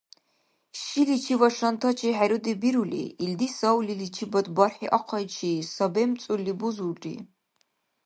[0.81, 7.15] Шиличи ва шантачи хӀеруди бирули, илди савлиличибад бархӀи ахъайчи сабемцӀурли бузулри.